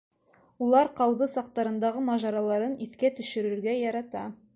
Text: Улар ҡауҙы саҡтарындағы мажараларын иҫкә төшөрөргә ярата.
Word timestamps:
Улар 0.67 0.87
ҡауҙы 0.99 1.27
саҡтарындағы 1.33 2.01
мажараларын 2.07 2.73
иҫкә 2.87 3.13
төшөрөргә 3.21 3.77
ярата. 3.83 4.25